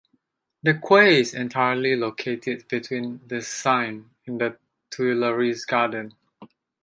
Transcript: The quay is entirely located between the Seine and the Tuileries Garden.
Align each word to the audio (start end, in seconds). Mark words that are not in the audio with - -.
The 0.63 0.73
quay 0.83 1.19
is 1.19 1.35
entirely 1.35 1.95
located 1.95 2.67
between 2.67 3.21
the 3.27 3.39
Seine 3.43 4.05
and 4.25 4.41
the 4.41 4.57
Tuileries 4.89 5.63
Garden. 5.65 6.15